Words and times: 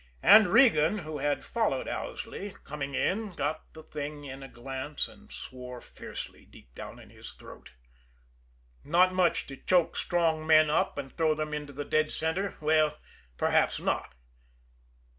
And 0.23 0.47
Regan, 0.47 0.97
who 0.97 1.19
had 1.19 1.45
followed 1.45 1.87
Owsley, 1.87 2.55
coming 2.63 2.95
in, 2.95 3.33
got 3.33 3.71
the 3.73 3.83
thing 3.83 4.23
in 4.25 4.41
a 4.41 4.47
glance 4.47 5.07
and 5.07 5.31
swore 5.31 5.79
fiercely 5.79 6.43
deep 6.43 6.73
down 6.73 6.97
in 6.97 7.11
his 7.11 7.33
throat. 7.35 7.73
Not 8.83 9.13
much 9.13 9.45
to 9.45 9.57
choke 9.57 9.95
strong 9.95 10.47
men 10.47 10.71
up 10.71 10.97
and 10.97 11.15
throw 11.15 11.35
them 11.35 11.53
into 11.53 11.71
the 11.71 11.85
"dead 11.85 12.11
center"? 12.11 12.57
Well, 12.61 12.97
perhaps 13.37 13.79
not. 13.79 14.15